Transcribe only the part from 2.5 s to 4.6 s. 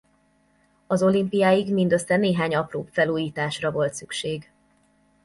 apróbb felújításra volt szükség.